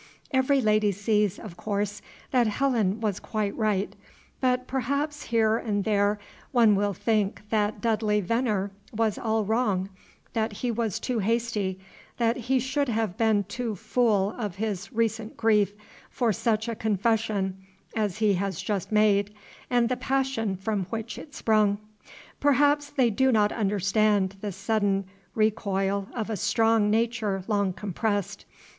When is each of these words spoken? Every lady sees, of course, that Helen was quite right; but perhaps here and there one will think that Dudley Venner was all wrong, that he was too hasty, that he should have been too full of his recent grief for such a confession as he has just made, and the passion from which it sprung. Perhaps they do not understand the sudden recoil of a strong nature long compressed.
Every 0.31 0.61
lady 0.61 0.91
sees, 0.91 1.37
of 1.37 1.55
course, 1.57 2.01
that 2.31 2.47
Helen 2.47 3.01
was 3.01 3.19
quite 3.19 3.55
right; 3.55 3.95
but 4.39 4.65
perhaps 4.65 5.25
here 5.25 5.57
and 5.57 5.83
there 5.83 6.17
one 6.51 6.73
will 6.75 6.95
think 6.95 7.43
that 7.51 7.81
Dudley 7.81 8.19
Venner 8.19 8.71
was 8.91 9.19
all 9.19 9.45
wrong, 9.45 9.89
that 10.33 10.53
he 10.53 10.71
was 10.71 10.99
too 10.99 11.19
hasty, 11.19 11.79
that 12.17 12.35
he 12.35 12.59
should 12.59 12.89
have 12.89 13.15
been 13.15 13.43
too 13.43 13.75
full 13.75 14.31
of 14.39 14.55
his 14.55 14.91
recent 14.91 15.37
grief 15.37 15.71
for 16.09 16.33
such 16.33 16.67
a 16.67 16.73
confession 16.73 17.61
as 17.95 18.17
he 18.17 18.33
has 18.33 18.59
just 18.59 18.91
made, 18.91 19.31
and 19.69 19.87
the 19.87 19.97
passion 19.97 20.57
from 20.57 20.85
which 20.85 21.19
it 21.19 21.35
sprung. 21.35 21.77
Perhaps 22.39 22.89
they 22.89 23.11
do 23.11 23.31
not 23.31 23.51
understand 23.51 24.35
the 24.41 24.51
sudden 24.51 25.05
recoil 25.35 26.07
of 26.15 26.31
a 26.31 26.37
strong 26.37 26.89
nature 26.89 27.43
long 27.47 27.71
compressed. 27.71 28.45